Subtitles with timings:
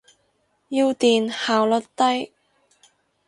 [0.69, 2.33] 要電，效率低。